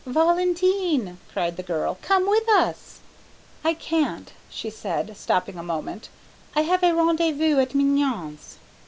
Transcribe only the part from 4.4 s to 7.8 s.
she said, stopping a moment "I have a rendezvous at